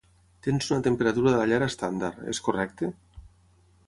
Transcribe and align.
Tens 0.45 0.69
una 0.75 0.85
temperatura 0.87 1.33
de 1.35 1.41
la 1.41 1.45
llar 1.51 1.59
estàndard, 1.67 2.23
és 2.33 2.39
correcte? 2.47 2.91